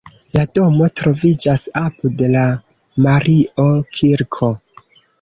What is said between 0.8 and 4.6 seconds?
troviĝas apud la Mario-kirko.